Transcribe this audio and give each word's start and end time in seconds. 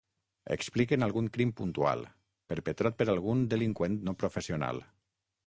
Expliquen 0.53 1.03
algun 1.07 1.27
crim 1.35 1.51
puntual, 1.59 2.01
perpetrat 2.55 2.99
per 3.03 3.09
algun 3.15 3.45
delinqüent 3.53 4.01
no 4.09 4.19
professional. 4.25 4.83